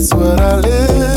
That's 0.00 0.14
what 0.14 0.40
I 0.40 0.60
live. 0.60 1.09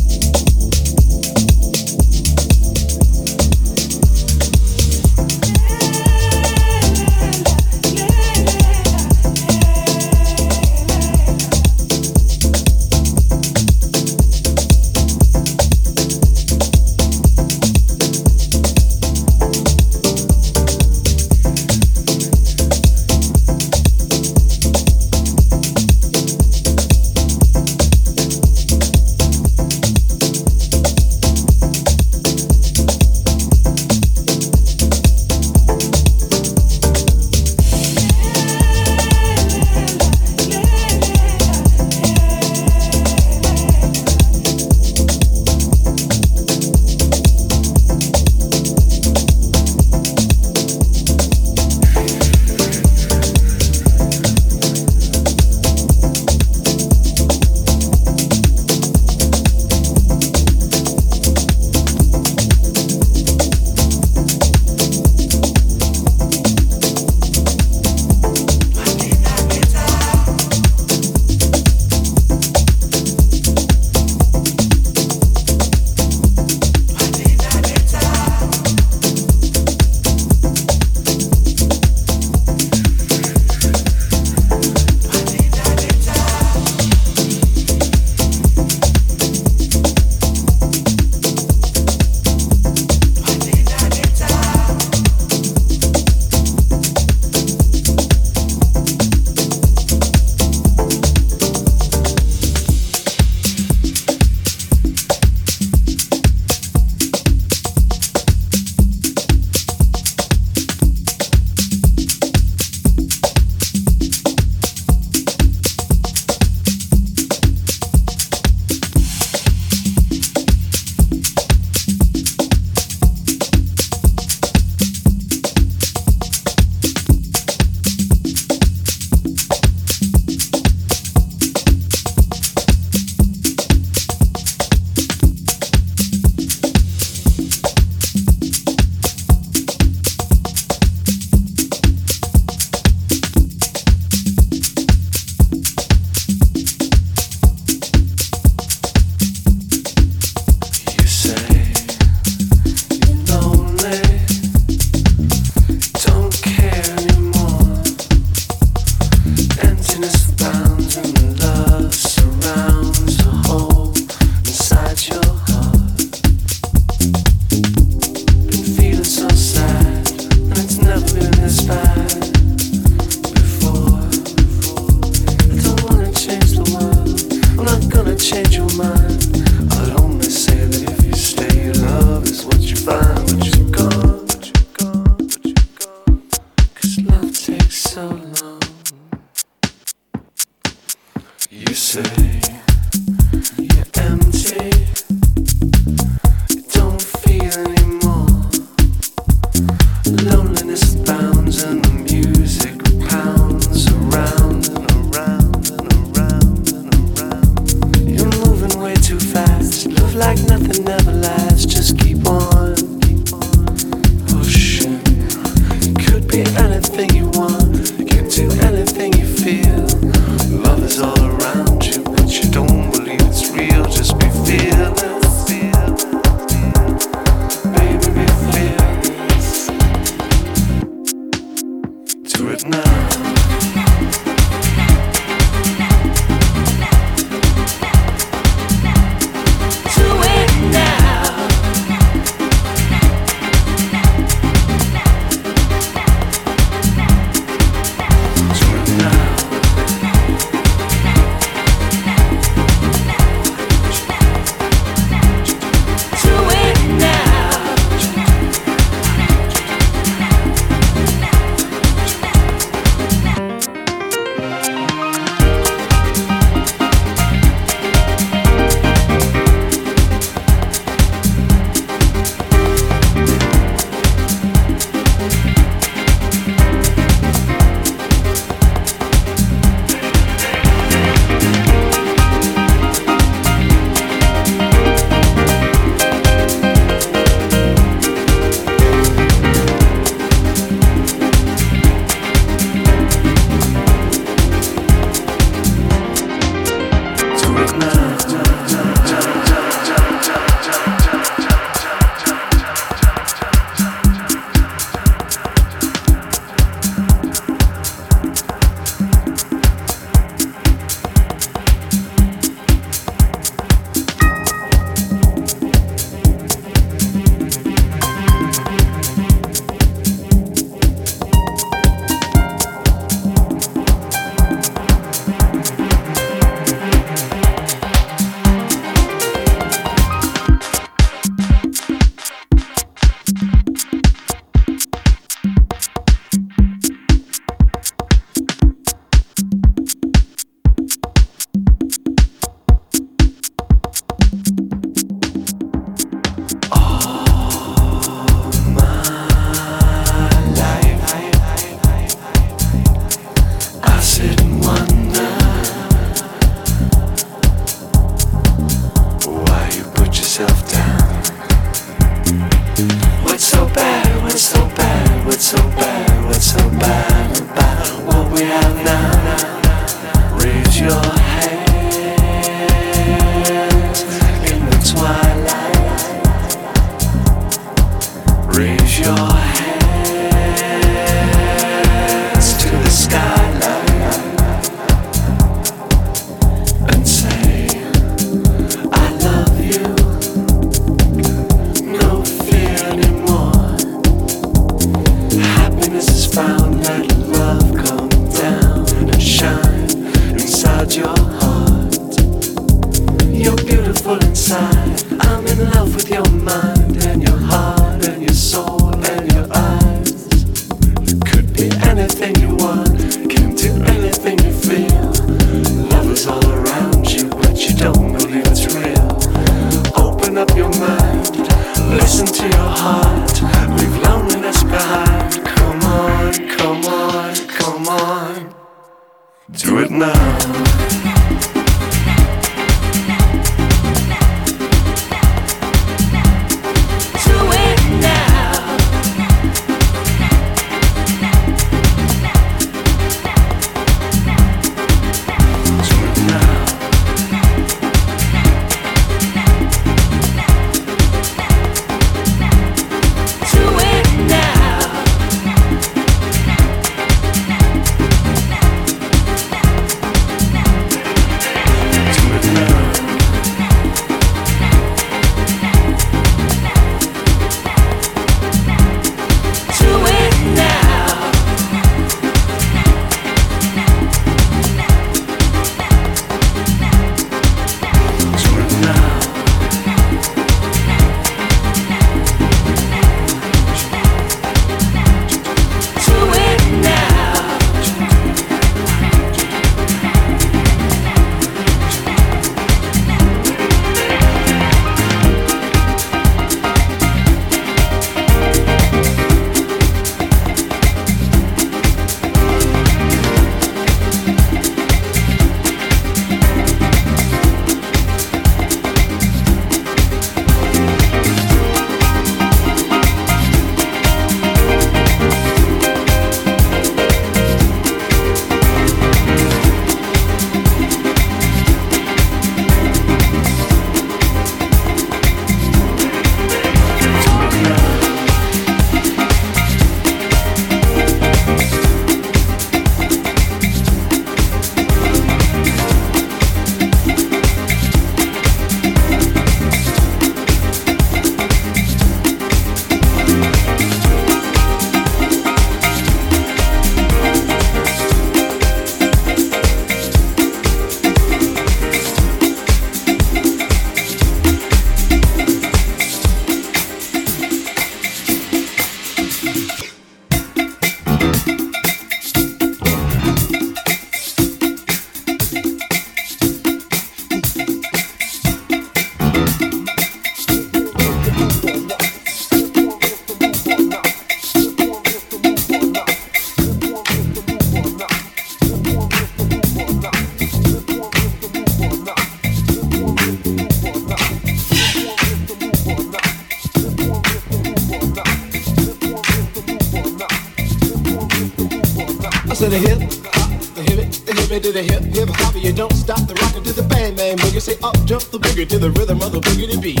Boogie 598.56 598.68
to 598.68 598.78
the 598.78 598.90
rhythm 598.92 599.20
of 599.20 599.32
the 599.32 599.40
boogie 599.40 599.70
to 599.70 599.78
beat. 599.78 600.00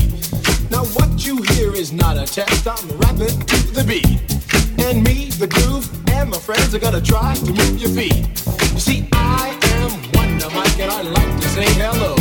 Now 0.70 0.84
what 0.96 1.26
you 1.26 1.42
hear 1.54 1.74
is 1.74 1.92
not 1.92 2.16
a 2.16 2.24
test. 2.24 2.66
I'm 2.66 2.88
rapping 2.98 3.38
to 3.52 3.58
the 3.76 3.84
beat, 3.84 4.06
and 4.80 5.04
me, 5.04 5.28
the 5.36 5.46
groove, 5.46 5.84
and 6.10 6.30
my 6.30 6.38
friends 6.38 6.74
are 6.74 6.78
gonna 6.78 7.00
try 7.00 7.34
to 7.34 7.52
move 7.52 7.76
your 7.78 7.90
feet. 7.90 8.24
You 8.72 8.80
see, 8.80 9.08
I 9.12 9.52
am 9.76 9.90
Wonder 10.16 10.48
Mike, 10.56 10.78
and 10.80 10.90
I 10.90 11.02
like 11.02 11.36
to 11.40 11.48
say 11.48 11.66
hello. 11.76 12.12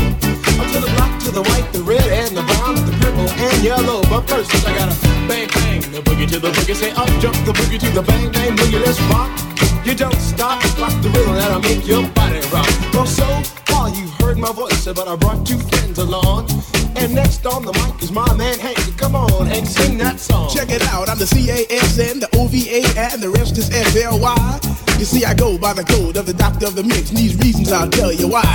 Up 0.59 0.67
to 0.71 0.79
the 0.79 0.91
black, 0.95 1.19
to 1.23 1.31
the 1.31 1.43
white, 1.43 1.71
the 1.71 1.83
red, 1.83 2.03
and 2.03 2.35
the 2.35 2.43
brown, 2.43 2.75
the 2.83 2.91
purple, 2.99 3.29
and 3.29 3.63
yellow. 3.63 4.01
But 4.03 4.27
first, 4.27 4.51
I 4.67 4.75
gotta 4.75 4.95
bang 5.27 5.47
bang 5.55 5.81
the 5.91 6.01
boogie 6.01 6.27
to 6.31 6.39
the 6.39 6.51
boogie. 6.51 6.75
Say 6.75 6.91
up 6.91 7.09
jump 7.21 7.37
the 7.45 7.53
boogie 7.53 7.79
to 7.79 7.89
the 7.91 8.01
bang 8.01 8.31
bang 8.31 8.55
boogie. 8.57 8.83
Let's 8.83 8.99
rock. 9.07 9.31
You 9.85 9.93
don't 9.93 10.19
stop, 10.19 10.59
rock 10.79 10.95
the 11.01 11.09
rhythm 11.09 11.35
that'll 11.35 11.61
make 11.61 11.87
your 11.87 12.03
body 12.09 12.41
rock. 12.51 12.67
Well, 12.91 13.05
so 13.05 13.27
far 13.69 13.87
you've 13.89 14.11
heard 14.19 14.37
my 14.37 14.51
voice, 14.51 14.85
but 14.85 15.07
I 15.07 15.15
brought 15.15 15.45
two 15.45 15.59
friends 15.59 15.84
And 16.95 17.13
next 17.13 17.45
on 17.45 17.65
the 17.65 17.73
mic 17.73 18.01
is 18.01 18.11
my 18.11 18.33
man 18.35 18.57
Hank. 18.59 18.77
Come 18.97 19.15
on, 19.15 19.45
Hank, 19.45 19.67
sing 19.67 19.97
that 19.99 20.19
song. 20.19 20.49
Check 20.49 20.69
it 20.71 20.81
out, 20.89 21.09
I'm 21.09 21.17
the 21.17 21.27
C-A-S-N, 21.27 22.19
the 22.19 22.29
O-V-A, 22.37 22.81
and 22.97 23.21
the 23.21 23.29
rest 23.29 23.57
is 23.57 23.69
F-L-Y. 23.69 24.59
You 24.97 25.05
see, 25.05 25.25
I 25.25 25.33
go 25.33 25.57
by 25.57 25.73
the 25.73 25.83
code 25.83 26.15
of 26.15 26.25
the 26.25 26.33
doctor 26.33 26.67
of 26.67 26.75
the 26.75 26.83
mix, 26.83 27.09
and 27.09 27.17
these 27.17 27.35
reasons 27.35 27.71
I'll 27.71 27.89
tell 27.89 28.13
you 28.13 28.27
why. 28.27 28.47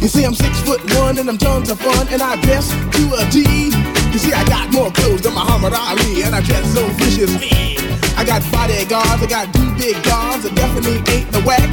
You 0.00 0.08
see, 0.08 0.24
I'm 0.24 0.34
six 0.34 0.60
foot 0.62 0.80
one, 0.96 1.18
and 1.18 1.28
I'm 1.28 1.36
tons 1.36 1.68
of 1.68 1.80
fun, 1.80 2.06
and 2.08 2.22
I 2.22 2.40
dress 2.40 2.70
to 2.70 3.02
a 3.18 3.26
T. 3.28 3.74
You 4.14 4.18
see, 4.18 4.32
I 4.32 4.44
got 4.46 4.72
more 4.72 4.90
clothes 4.92 5.22
than 5.22 5.34
Muhammad 5.34 5.74
Ali, 5.74 6.22
and 6.22 6.34
I 6.34 6.40
dress 6.40 6.64
so 6.72 6.86
viciously. 6.94 7.50
I 8.16 8.24
got 8.24 8.40
bodyguards, 8.52 9.22
I 9.22 9.26
got 9.26 9.52
two 9.52 9.66
big 9.76 9.98
guns, 10.04 10.46
I 10.46 10.54
definitely 10.54 11.02
ain't 11.12 11.30
the 11.32 11.42
whack. 11.42 11.68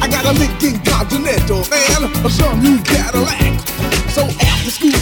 I 0.00 0.08
got 0.08 0.24
a 0.24 0.32
Lincoln 0.38 0.78
Continental, 0.84 1.66
man, 1.68 2.06
a 2.24 2.30
some 2.30 2.62
new 2.62 2.78
Cadillac. 2.82 3.58
So 4.14 4.24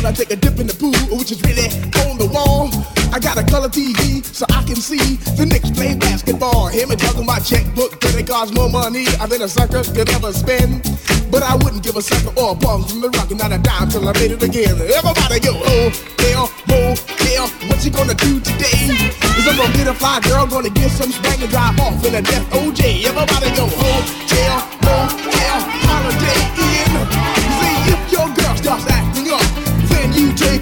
I 0.07 0.12
take 0.12 0.30
a 0.30 0.36
dip 0.36 0.61
in 0.61 0.66
the 0.66 0.76
pool, 0.76 0.92
which 1.16 1.32
is 1.32 1.40
really 1.48 1.64
on 2.05 2.20
the 2.20 2.28
wall. 2.28 2.68
I 3.09 3.18
got 3.18 3.40
a 3.40 3.44
color 3.44 3.72
TV 3.72 4.20
so 4.20 4.44
I 4.52 4.61
can 4.68 4.76
see 4.76 5.16
the 5.40 5.46
Knicks 5.46 5.70
play 5.70 5.96
basketball. 5.96 6.68
Him 6.68 6.90
and 6.90 7.00
talking 7.00 7.24
my 7.24 7.38
checkbook, 7.40 8.00
but 8.00 8.12
it 8.12 8.28
costs 8.28 8.52
more 8.52 8.68
money 8.68 9.07
than 9.07 9.40
a 9.40 9.48
sucker 9.48 9.80
could 9.96 10.11
ever 10.12 10.32
spend. 10.32 10.84
But 11.32 11.42
I 11.42 11.57
wouldn't 11.57 11.82
give 11.82 11.96
a 11.96 12.02
sucker 12.02 12.36
or 12.36 12.52
a 12.52 12.55
bum 12.55 12.84
from 12.84 13.00
the 13.00 13.09
rock 13.16 13.30
and 13.30 13.40
not 13.40 13.52
a 13.52 13.59
dime 13.59 13.88
till 13.88 14.05
I 14.07 14.12
made 14.20 14.36
it 14.36 14.42
again. 14.42 14.76
Everybody 14.76 15.40
go, 15.40 15.57
oh, 15.57 15.88
hell, 16.20 16.52
oh, 16.68 16.92
hell, 17.24 17.48
what 17.72 17.80
you 17.80 17.90
gonna 17.90 18.14
do 18.14 18.40
today? 18.44 18.92
Is 19.40 19.48
I'm 19.48 19.57
gonna 19.57 19.72
get 19.72 19.88
a 19.88 19.94
fly 19.94 20.20
girl, 20.28 20.44
gonna 20.44 20.68
get 20.68 20.90
some 20.92 21.12
spank 21.12 21.40
and 21.40 21.50
drive 21.50 21.80
off 21.80 22.05
in 22.05 22.14
a 22.14 22.20
death 22.20 22.44
OJ. 22.52 23.09
Everybody 23.09 23.48
go, 23.57 23.72
hotel, 23.72 24.61
motel, 24.84 25.59
holiday 25.88 26.63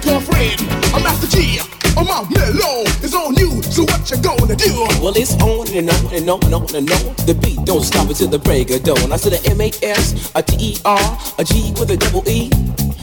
you 0.05 0.19
friend. 0.19 0.59
I'm 0.93 1.03
Master 1.03 1.27
Gee. 1.27 1.59
I'm 1.95 2.07
out 2.07 2.29
mellow, 2.31 2.81
it's 3.05 3.13
on 3.13 3.35
you, 3.35 3.61
so 3.61 3.83
what 3.83 4.09
you 4.09 4.17
gonna 4.17 4.55
do? 4.55 4.73
Well, 4.99 5.13
it's 5.15 5.33
on 5.43 5.69
and 5.77 5.89
on 5.89 6.13
and 6.13 6.29
on 6.29 6.43
and 6.43 6.53
on 6.53 6.75
and 6.75 6.91
on. 6.91 7.15
The 7.27 7.37
beat 7.39 7.63
don't 7.65 7.83
stop 7.83 8.09
until 8.09 8.27
the 8.27 8.39
break 8.39 8.71
of 8.71 8.83
dawn. 8.83 9.11
I 9.11 9.17
said 9.17 9.33
a 9.33 9.49
M-A-S, 9.51 10.31
a 10.33 10.41
T-E-R, 10.41 11.19
a 11.37 11.43
G 11.43 11.71
with 11.79 11.91
a 11.91 11.97
double 11.97 12.27
E. 12.27 12.49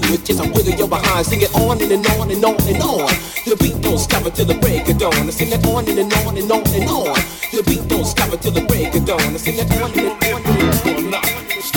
do 0.00 0.12
is 0.12 0.22
just 0.22 0.40
a 0.40 0.46
wiggle 0.52 0.74
your 0.74 0.88
behind. 0.88 1.26
Sing 1.26 1.40
it 1.40 1.54
on 1.54 1.80
and, 1.80 1.92
and 1.92 2.06
on 2.18 2.30
and 2.30 2.44
on 2.44 2.56
and 2.68 2.82
on. 2.82 3.08
The 3.44 3.56
beat 3.60 3.80
don't 3.80 3.98
stop 3.98 4.24
until 4.24 4.46
the 4.46 4.54
break 4.54 4.88
of 4.88 4.98
dawn. 4.98 5.14
I 5.14 5.30
sing 5.30 5.52
it 5.52 5.64
on 5.66 5.88
and, 5.88 5.98
and 5.98 6.12
on 6.24 6.36
and 6.36 6.50
on 6.50 6.66
and 6.74 6.88
on. 6.88 7.16
The 7.52 7.62
beat 7.66 7.88
don't 7.88 8.04
stop 8.04 8.32
until 8.32 8.52
the 8.52 8.64
break 8.66 8.94
of 8.94 9.04
dawn. 9.04 9.20
I 9.20 9.36
sing 9.36 9.56
it 9.56 9.70
on 9.80 9.90
and, 9.96 10.12
on 10.12 10.42
and 10.44 11.14
on. 11.14 11.22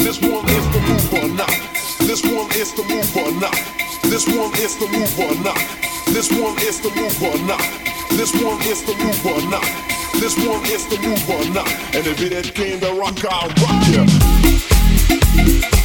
This 0.03 0.19
one 0.21 0.45
is 0.49 0.65
the 0.73 0.79
move 0.87 1.13
or 1.13 1.27
not. 1.35 1.53
This 1.99 2.23
one 2.25 2.49
is 2.55 2.73
the 2.73 2.83
move 2.89 3.17
or 3.17 3.31
not. 3.39 3.55
This 4.03 4.25
one 4.27 4.51
is 4.59 4.75
the 4.79 4.87
move 4.89 5.19
or 5.19 5.35
not. 5.43 5.59
This 6.07 6.31
one 6.31 6.57
is 6.59 6.81
the 6.81 6.89
move 6.95 7.21
or 7.23 7.37
not. 7.45 7.63
This 8.17 8.33
one 8.33 8.59
is 8.65 8.81
the 8.83 8.95
move 8.97 9.25
or 9.25 9.41
not. 9.49 9.67
This 10.19 10.35
one 10.35 10.63
is 10.65 10.85
the 10.87 10.97
move 10.99 11.29
or 11.29 11.45
not. 11.53 11.69
And 11.95 12.07
if 12.07 12.19
it 12.21 12.33
ain't 12.33 12.53
came 12.55 12.79
to 12.81 12.91
rock, 12.99 13.23
I'll 13.29 13.47
rock 13.61 13.87
ya. 13.93 15.78